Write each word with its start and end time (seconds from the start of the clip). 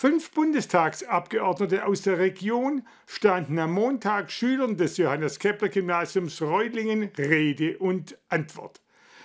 Fünf 0.00 0.30
Bundestagsabgeordnete 0.30 1.84
aus 1.84 2.02
der 2.02 2.20
Region 2.20 2.86
standen 3.04 3.58
am 3.58 3.72
Montag 3.72 4.30
Schülern 4.30 4.76
des 4.76 4.96
Johannes 4.96 5.40
Kepler 5.40 5.70
Gymnasiums 5.70 6.40
Reutlingen 6.40 7.10
Rede 7.18 7.76
und 7.78 8.16
Antwort. 8.28 8.80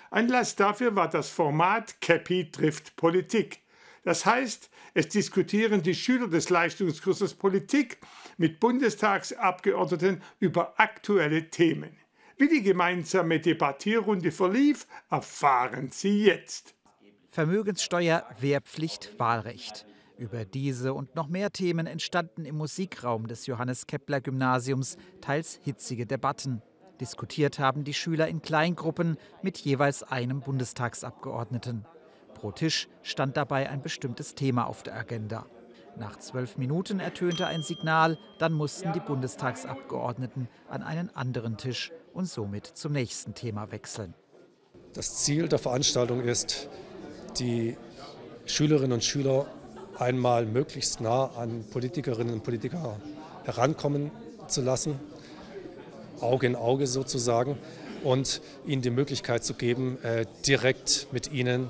Anlass 0.10 0.56
dafür 0.56 0.96
war 0.96 1.12
das 1.12 1.30
Format 1.30 2.02
Cappy 2.02 2.50
trifft 2.50 2.96
Politik. 2.96 3.60
Das 4.04 4.26
heißt, 4.26 4.72
es 4.96 5.10
diskutieren 5.10 5.84
die 5.84 5.94
Schüler 5.94 6.28
des 6.28 6.50
Leistungskurses 6.50 7.36
Politik 7.36 8.00
mit 8.38 8.60
Bundestagsabgeordneten 8.60 10.24
über 10.40 10.74
aktuelle 10.78 11.52
Themen. 11.52 11.96
Wie 12.38 12.48
die 12.48 12.64
gemeinsame 12.64 13.40
Debattierrunde 13.40 14.32
verlief, 14.32 14.88
erfahren 15.12 15.90
Sie 15.92 16.24
jetzt. 16.24 16.74
Vermögenssteuer, 17.30 18.28
Wehrpflicht, 18.40 19.20
Wahlrecht. 19.20 19.86
Über 20.18 20.46
diese 20.46 20.94
und 20.94 21.16
noch 21.16 21.28
mehr 21.28 21.52
Themen 21.52 21.88
entstanden 21.88 22.46
im 22.46 22.58
Musikraum 22.58 23.28
des 23.28 23.48
Johannes 23.48 23.88
Kepler 23.88 24.22
Gymnasiums 24.22 24.98
teils 25.22 25.60
hitzige 25.64 26.06
Debatten. 26.06 26.62
Diskutiert 27.02 27.58
haben 27.58 27.84
die 27.84 27.96
Schüler 27.96 28.28
in 28.28 28.42
Kleingruppen 28.42 29.18
mit 29.42 29.58
jeweils 29.58 30.04
einem 30.04 30.42
Bundestagsabgeordneten. 30.42 31.86
Pro 32.36 32.52
Tisch 32.52 32.88
stand 33.02 33.38
dabei 33.38 33.70
ein 33.70 33.82
bestimmtes 33.82 34.36
Thema 34.36 34.66
auf 34.68 34.84
der 34.84 34.96
Agenda. 34.96 35.48
Nach 35.98 36.18
zwölf 36.18 36.58
Minuten 36.58 37.00
ertönte 37.00 37.48
ein 37.48 37.64
Signal, 37.64 38.18
dann 38.38 38.54
mussten 38.54 38.94
die 38.94 39.00
Bundestagsabgeordneten 39.00 40.48
an 40.70 40.84
einen 40.84 41.10
anderen 41.16 41.58
Tisch 41.58 41.92
und 42.14 42.26
somit 42.26 42.66
zum 42.66 42.94
nächsten 42.94 43.34
Thema 43.34 43.72
wechseln. 43.72 44.14
Das 44.94 45.24
Ziel 45.24 45.48
der 45.48 45.60
Veranstaltung 45.60 46.22
ist, 46.22 46.70
die 47.40 47.78
Schülerinnen 48.46 48.94
und 48.94 49.04
Schüler 49.04 49.48
einmal 49.98 50.46
möglichst 50.46 51.02
nah 51.02 51.26
an 51.36 51.66
Politikerinnen 51.72 52.34
und 52.34 52.44
Politiker 52.44 52.98
herankommen 53.44 54.12
zu 54.48 54.62
lassen, 54.62 55.00
Auge 56.22 56.48
in 56.48 56.56
Auge 56.56 56.88
sozusagen, 56.88 57.58
und 58.04 58.42
ihnen 58.66 58.82
die 58.82 58.90
Möglichkeit 58.90 59.44
zu 59.44 59.54
geben, 59.54 59.98
äh, 60.04 60.26
direkt 60.46 61.08
mit 61.12 61.32
ihnen 61.32 61.70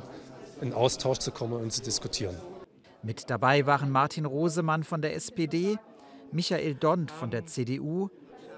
in 0.61 0.73
Austausch 0.73 1.19
zu 1.19 1.31
kommen 1.31 1.53
und 1.53 1.71
zu 1.71 1.81
diskutieren. 1.81 2.35
Mit 3.03 3.29
dabei 3.29 3.66
waren 3.66 3.91
Martin 3.91 4.25
Rosemann 4.25 4.83
von 4.83 5.01
der 5.01 5.16
SPD, 5.16 5.77
Michael 6.31 6.75
Dont 6.75 7.11
von 7.11 7.29
der 7.29 7.45
CDU, 7.45 8.09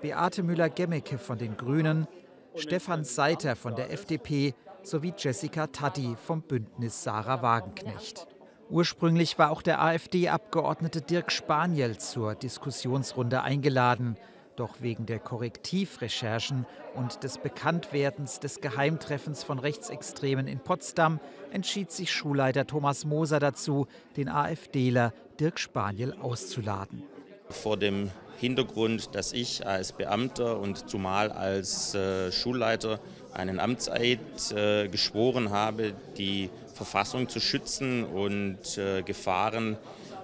Beate 0.01 0.43
Müller-Gemmecke 0.43 1.17
von 1.17 1.37
den 1.37 1.57
Grünen, 1.57 2.07
Stefan 2.55 3.03
Seiter 3.03 3.55
von 3.55 3.75
der 3.75 3.91
FDP 3.91 4.53
sowie 4.83 5.13
Jessica 5.17 5.67
Taddy 5.67 6.15
vom 6.15 6.41
Bündnis 6.41 7.03
Sarah 7.03 7.41
Wagenknecht. 7.41 8.27
Ursprünglich 8.69 9.37
war 9.37 9.51
auch 9.51 9.61
der 9.61 9.81
AfD-Abgeordnete 9.81 11.01
Dirk 11.01 11.31
Spaniel 11.31 11.97
zur 11.97 12.33
Diskussionsrunde 12.33 13.41
eingeladen. 13.41 14.17
Doch 14.55 14.81
wegen 14.81 15.05
der 15.05 15.19
Korrektivrecherchen 15.19 16.65
und 16.95 17.23
des 17.23 17.37
Bekanntwerdens 17.37 18.39
des 18.39 18.61
Geheimtreffens 18.61 19.43
von 19.43 19.59
Rechtsextremen 19.59 20.47
in 20.47 20.59
Potsdam 20.59 21.19
entschied 21.51 21.91
sich 21.91 22.11
Schulleiter 22.11 22.65
Thomas 22.65 23.05
Moser 23.05 23.39
dazu, 23.39 23.87
den 24.17 24.29
AfDler 24.29 25.13
Dirk 25.39 25.59
Spaniel 25.59 26.13
auszuladen. 26.13 27.03
Vor 27.49 27.77
dem 27.77 28.09
Hintergrund, 28.37 29.13
dass 29.13 29.33
ich 29.33 29.67
als 29.67 29.91
Beamter 29.91 30.59
und 30.59 30.89
zumal 30.89 31.31
als 31.31 31.93
äh, 31.93 32.31
Schulleiter 32.31 32.99
einen 33.33 33.59
Amtseid 33.59 34.19
äh, 34.55 34.87
geschworen 34.87 35.51
habe, 35.51 35.93
die 36.17 36.49
Verfassung 36.75 37.29
zu 37.29 37.39
schützen 37.39 38.03
und 38.03 38.77
äh, 38.77 39.01
Gefahren 39.01 39.77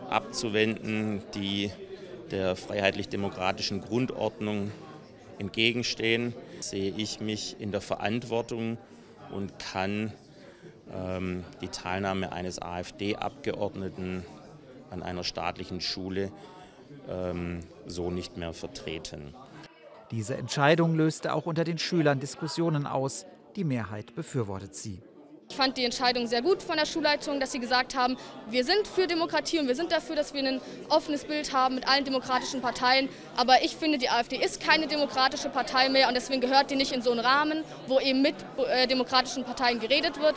abzuwenden, 0.09 1.23
die 1.33 1.71
der 2.29 2.55
freiheitlich-demokratischen 2.55 3.81
Grundordnung 3.81 4.71
entgegenstehen, 5.39 6.33
sehe 6.59 6.93
ich 6.95 7.21
mich 7.21 7.55
in 7.59 7.71
der 7.71 7.81
Verantwortung 7.81 8.77
und 9.31 9.57
kann 9.59 10.11
ähm, 10.93 11.45
die 11.61 11.69
Teilnahme 11.69 12.33
eines 12.33 12.61
AfD-Abgeordneten 12.61 14.25
an 14.89 15.03
einer 15.03 15.23
staatlichen 15.23 15.79
Schule 15.79 16.31
ähm, 17.09 17.61
so 17.85 18.11
nicht 18.11 18.35
mehr 18.35 18.53
vertreten. 18.53 19.33
Diese 20.11 20.35
Entscheidung 20.35 20.95
löste 20.95 21.33
auch 21.33 21.45
unter 21.45 21.63
den 21.63 21.77
Schülern 21.77 22.19
Diskussionen 22.19 22.85
aus. 22.85 23.25
Die 23.55 23.63
Mehrheit 23.63 24.13
befürwortet 24.15 24.75
sie. 24.75 25.01
Ich 25.51 25.57
fand 25.57 25.75
die 25.75 25.83
Entscheidung 25.83 26.27
sehr 26.27 26.41
gut 26.41 26.63
von 26.63 26.77
der 26.77 26.85
Schulleitung, 26.85 27.41
dass 27.41 27.51
sie 27.51 27.59
gesagt 27.59 27.93
haben, 27.93 28.15
wir 28.49 28.63
sind 28.63 28.87
für 28.87 29.05
Demokratie 29.05 29.59
und 29.59 29.67
wir 29.67 29.75
sind 29.75 29.91
dafür, 29.91 30.15
dass 30.15 30.33
wir 30.33 30.41
ein 30.41 30.61
offenes 30.87 31.25
Bild 31.25 31.51
haben 31.51 31.75
mit 31.75 31.85
allen 31.89 32.05
demokratischen 32.05 32.61
Parteien. 32.61 33.09
Aber 33.35 33.61
ich 33.61 33.75
finde, 33.75 33.97
die 33.97 34.09
AfD 34.09 34.37
ist 34.37 34.61
keine 34.63 34.87
demokratische 34.87 35.49
Partei 35.49 35.89
mehr 35.89 36.07
und 36.07 36.13
deswegen 36.13 36.39
gehört 36.39 36.71
die 36.71 36.77
nicht 36.77 36.93
in 36.93 37.01
so 37.01 37.11
einen 37.11 37.19
Rahmen, 37.19 37.65
wo 37.87 37.99
eben 37.99 38.21
mit 38.21 38.35
äh, 38.65 38.87
demokratischen 38.87 39.43
Parteien 39.43 39.81
geredet 39.81 40.21
wird. 40.21 40.35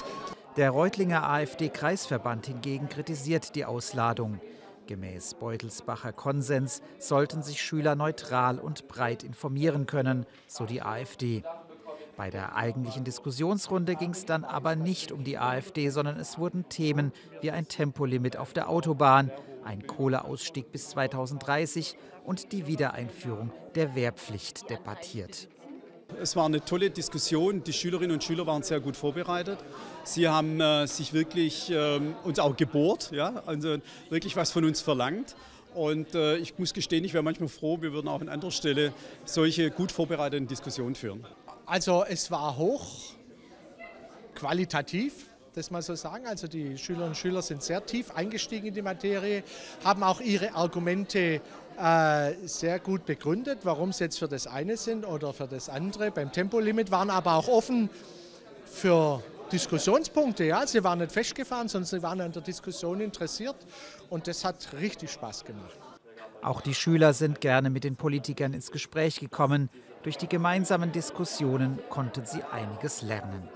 Der 0.57 0.71
Reutlinger 0.71 1.23
AfD-Kreisverband 1.31 2.47
hingegen 2.47 2.89
kritisiert 2.89 3.55
die 3.55 3.65
Ausladung. 3.65 4.41
Gemäß 4.89 5.35
Beutelsbacher 5.35 6.13
Konsens 6.13 6.83
sollten 6.99 7.45
sich 7.45 7.63
Schüler 7.63 7.95
neutral 7.95 8.59
und 8.59 8.89
breit 8.89 9.23
informieren 9.23 9.87
können, 9.87 10.27
so 10.49 10.67
die 10.67 10.83
AfD. 10.83 11.45
Bei 12.17 12.31
der 12.31 12.55
eigentlichen 12.55 13.03
Diskussionsrunde 13.03 13.97
ging 13.97 14.11
es 14.11 14.25
dann 14.25 14.45
aber 14.45 14.77
nicht 14.77 15.11
um 15.11 15.25
die 15.25 15.39
AfD, 15.39 15.89
sondern 15.91 16.19
es 16.19 16.39
wurden 16.39 16.69
Themen 16.69 17.13
wie 17.41 17.51
ein 17.51 17.67
Tempolimit 17.67 18.37
auf 18.37 18.53
der 18.53 18.69
Autobahn, 18.69 19.33
ein 19.65 19.87
Kohleausstieg 19.87 20.71
bis 20.71 20.91
2030 20.91 21.97
und 22.25 22.53
die 22.53 22.67
Wiedereinführung 22.69 23.51
der 23.75 23.97
Wehrpflicht 23.97 24.71
debattiert. 24.71 25.49
Es 26.21 26.37
war 26.37 26.45
eine 26.45 26.65
tolle 26.65 26.91
Diskussion. 26.91 27.65
Die 27.65 27.73
Schülerinnen 27.73 28.13
und 28.13 28.23
Schüler 28.23 28.47
waren 28.47 28.63
sehr 28.63 28.79
gut 28.79 28.97
vorbereitet. 28.97 29.59
Sie 30.05 30.29
haben 30.29 30.61
äh, 30.61 30.87
sich 30.87 31.13
wirklich 31.13 31.71
äh, 31.71 32.01
uns 32.23 32.39
auch 32.39 32.57
gebohrt, 32.57 33.11
ja? 33.11 33.43
also 33.47 33.79
wirklich 34.11 34.37
was 34.37 34.53
von 34.53 34.65
uns 34.65 34.81
verlangt. 34.81 35.35
Und 35.75 36.15
äh, 36.15 36.37
ich 36.37 36.57
muss 36.59 36.73
gestehen, 36.73 37.03
ich 37.05 37.15
wäre 37.15 37.25
manchmal 37.25 37.49
froh, 37.49 37.79
wir 37.81 37.93
würden 37.93 38.07
auch 38.07 38.21
an 38.21 38.29
anderer 38.29 38.53
Stelle 38.53 38.93
solche 39.25 39.73
gut 39.73 39.91
vorbereiteten 39.91 40.47
Diskussionen 40.47 40.95
führen. 40.95 41.27
Also 41.67 42.05
es 42.07 42.31
war 42.31 42.57
hoch 42.57 43.15
qualitativ, 44.35 45.27
das 45.55 45.71
mal 45.71 45.81
so 45.81 45.95
sagen. 45.95 46.27
Also 46.27 46.47
die 46.47 46.77
Schülerinnen 46.77 47.11
und 47.11 47.17
Schüler 47.17 47.41
sind 47.43 47.63
sehr 47.63 47.85
tief 47.85 48.15
eingestiegen 48.15 48.67
in 48.67 48.75
die 48.75 48.83
Materie, 48.83 49.43
haben 49.83 50.03
auch 50.03 50.21
ihre 50.21 50.55
Argumente 50.55 51.41
äh, 51.81 52.33
sehr 52.45 52.79
gut 52.81 53.07
begründet, 53.07 53.61
warum 53.63 53.93
sie 53.93 54.05
jetzt 54.05 54.19
für 54.19 54.29
das 54.29 54.47
eine 54.47 54.77
sind 54.77 55.07
oder 55.07 55.33
für 55.33 55.47
das 55.47 55.69
andere. 55.69 56.11
Beim 56.11 56.31
Tempolimit 56.31 56.91
waren 56.91 57.11
aber 57.11 57.35
auch 57.35 57.49
offen 57.49 57.89
für 58.67 59.23
Diskussionspunkte. 59.51 60.45
Ja, 60.45 60.67
sie 60.67 60.85
waren 60.85 60.99
nicht 60.99 61.13
festgefahren, 61.13 61.69
sondern 61.69 61.87
sie 61.87 62.03
waren 62.03 62.21
an 62.21 62.33
der 62.33 62.43
Diskussion 62.43 63.01
interessiert 63.01 63.57
und 64.11 64.27
das 64.27 64.45
hat 64.45 64.69
richtig 64.79 65.13
Spaß 65.13 65.45
gemacht. 65.45 65.79
Auch 66.45 66.61
die 66.61 66.75
Schüler 66.75 67.15
sind 67.15 67.41
gerne 67.41 67.71
mit 67.71 67.85
den 67.85 67.97
Politikern 67.97 68.53
ins 68.53 68.71
Gespräch 68.71 69.19
gekommen. 69.19 69.71
Durch 70.03 70.19
die 70.19 70.29
gemeinsamen 70.29 70.93
Diskussionen 70.93 71.79
konnten 71.89 72.27
sie 72.27 72.43
einiges 72.53 73.01
lernen. 73.01 73.49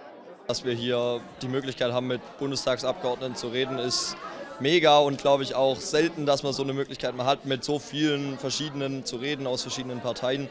Dass 0.47 0.65
wir 0.65 0.72
hier 0.72 1.21
die 1.43 1.48
Möglichkeit 1.48 1.93
haben, 1.93 2.06
mit 2.06 2.22
Bundestagsabgeordneten 2.38 3.37
zu 3.37 3.48
reden, 3.48 3.78
ist 3.78 4.16
mega 4.59 4.97
und 5.00 5.21
glaube 5.21 5.43
ich 5.43 5.54
auch 5.54 5.77
selten, 5.77 6.25
dass 6.25 6.43
man 6.43 6.54
so 6.54 6.62
eine 6.62 6.72
Möglichkeit 6.72 7.15
mal 7.15 7.27
hat, 7.27 7.44
mit 7.44 7.62
so 7.62 7.78
vielen 7.78 8.38
verschiedenen 8.38 9.04
zu 9.04 9.16
reden 9.16 9.47
aus 9.47 9.60
verschiedenen 9.60 10.00
Parteien 10.00 10.48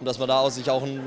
und 0.00 0.06
dass 0.06 0.18
man 0.18 0.28
da 0.28 0.40
auch 0.40 0.50
sich 0.50 0.68
auch 0.68 0.82
ein 0.82 1.00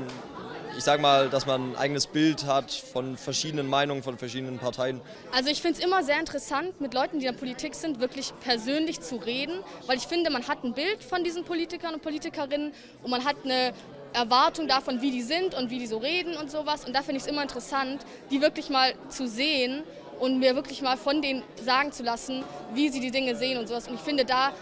ich 0.76 0.84
sage 0.84 1.00
mal, 1.00 1.28
dass 1.28 1.46
man 1.46 1.72
ein 1.72 1.76
eigenes 1.76 2.06
Bild 2.06 2.46
hat 2.46 2.72
von 2.72 3.16
verschiedenen 3.16 3.68
Meinungen 3.68 4.02
von 4.02 4.18
verschiedenen 4.18 4.58
Parteien. 4.58 5.00
Also 5.32 5.50
ich 5.50 5.62
finde 5.62 5.78
es 5.78 5.84
immer 5.84 6.02
sehr 6.02 6.18
interessant, 6.18 6.80
mit 6.80 6.94
Leuten, 6.94 7.20
die 7.20 7.26
in 7.26 7.32
der 7.32 7.38
Politik 7.38 7.74
sind, 7.74 8.00
wirklich 8.00 8.32
persönlich 8.40 9.00
zu 9.00 9.16
reden, 9.16 9.60
weil 9.86 9.96
ich 9.96 10.06
finde, 10.06 10.30
man 10.30 10.46
hat 10.48 10.64
ein 10.64 10.74
Bild 10.74 11.02
von 11.04 11.24
diesen 11.24 11.44
Politikern 11.44 11.94
und 11.94 12.02
Politikerinnen 12.02 12.72
und 13.02 13.10
man 13.10 13.24
hat 13.24 13.36
eine 13.44 13.72
Erwartung 14.12 14.68
davon, 14.68 15.00
wie 15.00 15.10
die 15.10 15.22
sind 15.22 15.54
und 15.54 15.70
wie 15.70 15.78
die 15.78 15.86
so 15.86 15.98
reden 15.98 16.36
und 16.36 16.50
sowas. 16.50 16.84
Und 16.84 16.94
da 16.94 17.02
finde 17.02 17.16
ich 17.16 17.24
es 17.24 17.28
immer 17.28 17.42
interessant, 17.42 18.04
die 18.30 18.40
wirklich 18.40 18.70
mal 18.70 18.94
zu 19.08 19.26
sehen 19.26 19.82
und 20.20 20.38
mir 20.38 20.54
wirklich 20.54 20.82
mal 20.82 20.96
von 20.96 21.20
denen 21.20 21.42
sagen 21.62 21.92
zu 21.92 22.02
lassen, 22.02 22.44
wie 22.72 22.88
sie 22.88 23.00
die 23.00 23.10
Dinge 23.10 23.36
sehen 23.36 23.58
und 23.58 23.68
sowas. 23.68 23.88
Und 23.88 23.94
ich 23.94 24.00
finde, 24.00 24.24
da 24.24 24.52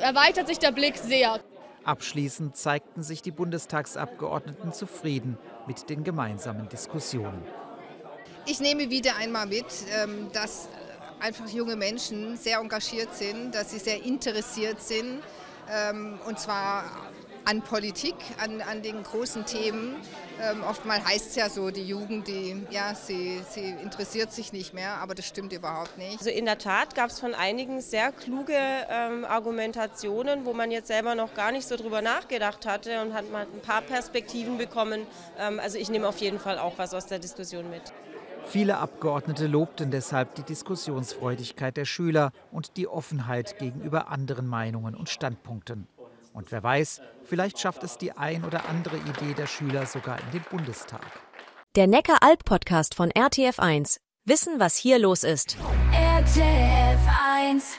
erweitert 0.00 0.48
sich 0.48 0.58
der 0.58 0.72
Blick 0.72 0.96
sehr. 0.96 1.40
Abschließend 1.86 2.56
zeigten 2.56 3.04
sich 3.04 3.22
die 3.22 3.30
Bundestagsabgeordneten 3.30 4.72
zufrieden 4.72 5.38
mit 5.68 5.88
den 5.88 6.02
gemeinsamen 6.02 6.68
Diskussionen. 6.68 7.40
Ich 8.44 8.58
nehme 8.58 8.90
wieder 8.90 9.14
einmal 9.14 9.46
mit, 9.46 9.66
ähm, 9.94 10.26
dass 10.32 10.68
einfach 11.20 11.48
junge 11.48 11.76
Menschen 11.76 12.36
sehr 12.36 12.58
engagiert 12.58 13.14
sind, 13.14 13.54
dass 13.54 13.70
sie 13.70 13.78
sehr 13.78 14.02
interessiert 14.02 14.82
sind 14.82 15.22
ähm, 15.70 16.18
und 16.26 16.40
zwar 16.40 16.84
an 17.46 17.62
Politik, 17.62 18.16
an, 18.42 18.60
an 18.60 18.82
den 18.82 19.02
großen 19.04 19.46
Themen. 19.46 19.94
Ähm, 20.42 20.62
oftmal 20.68 21.02
heißt 21.02 21.30
es 21.30 21.36
ja 21.36 21.48
so, 21.48 21.70
die 21.70 21.84
Jugend, 21.84 22.26
die, 22.28 22.66
ja, 22.70 22.94
sie, 22.94 23.40
sie 23.48 23.70
interessiert 23.82 24.32
sich 24.32 24.52
nicht 24.52 24.74
mehr, 24.74 24.96
aber 24.96 25.14
das 25.14 25.26
stimmt 25.26 25.52
überhaupt 25.52 25.96
nicht. 25.96 26.18
Also 26.18 26.28
in 26.28 26.44
der 26.44 26.58
Tat 26.58 26.94
gab 26.94 27.10
es 27.10 27.20
von 27.20 27.34
einigen 27.34 27.80
sehr 27.80 28.10
kluge 28.12 28.52
ähm, 28.90 29.24
Argumentationen, 29.24 30.44
wo 30.44 30.52
man 30.52 30.70
jetzt 30.72 30.88
selber 30.88 31.14
noch 31.14 31.34
gar 31.34 31.52
nicht 31.52 31.66
so 31.66 31.76
drüber 31.76 32.02
nachgedacht 32.02 32.66
hatte 32.66 33.00
und 33.00 33.14
hat 33.14 33.30
mal 33.30 33.46
ein 33.50 33.62
paar 33.62 33.80
Perspektiven 33.80 34.58
bekommen. 34.58 35.06
Ähm, 35.38 35.60
also 35.60 35.78
ich 35.78 35.88
nehme 35.88 36.08
auf 36.08 36.18
jeden 36.18 36.40
Fall 36.40 36.58
auch 36.58 36.78
was 36.78 36.94
aus 36.94 37.06
der 37.06 37.20
Diskussion 37.20 37.70
mit. 37.70 37.94
Viele 38.44 38.78
Abgeordnete 38.78 39.46
lobten 39.46 39.90
deshalb 39.90 40.34
die 40.34 40.42
Diskussionsfreudigkeit 40.42 41.76
der 41.76 41.84
Schüler 41.84 42.30
und 42.50 42.76
die 42.76 42.88
Offenheit 42.88 43.58
gegenüber 43.58 44.08
anderen 44.08 44.46
Meinungen 44.46 44.94
und 44.94 45.08
Standpunkten. 45.08 45.88
Und 46.36 46.52
wer 46.52 46.62
weiß, 46.62 47.00
vielleicht 47.24 47.58
schafft 47.58 47.82
es 47.82 47.96
die 47.96 48.12
ein 48.12 48.44
oder 48.44 48.68
andere 48.68 48.98
Idee 48.98 49.32
der 49.32 49.46
Schüler 49.46 49.86
sogar 49.86 50.20
in 50.20 50.32
den 50.32 50.44
Bundestag. 50.50 51.00
Der 51.76 51.86
Neckar-Alb-Podcast 51.86 52.94
von 52.94 53.10
RTF1. 53.10 54.00
Wissen, 54.26 54.60
was 54.60 54.76
hier 54.76 54.98
los 54.98 55.24
ist. 55.24 55.56
RTF1 55.92 57.78